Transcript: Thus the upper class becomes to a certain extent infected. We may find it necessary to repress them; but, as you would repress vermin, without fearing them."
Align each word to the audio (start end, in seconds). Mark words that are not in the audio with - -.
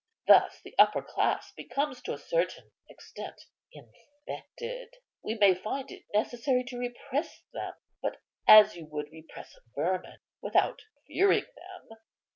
Thus 0.25 0.59
the 0.63 0.73
upper 0.79 1.03
class 1.03 1.51
becomes 1.55 2.01
to 2.01 2.13
a 2.15 2.17
certain 2.17 2.71
extent 2.89 3.39
infected. 3.71 4.95
We 5.23 5.35
may 5.35 5.53
find 5.53 5.91
it 5.91 6.05
necessary 6.11 6.63
to 6.69 6.79
repress 6.79 7.43
them; 7.53 7.75
but, 8.01 8.17
as 8.47 8.75
you 8.75 8.87
would 8.87 9.11
repress 9.11 9.55
vermin, 9.75 10.17
without 10.41 10.79
fearing 11.05 11.45
them." 11.55 11.99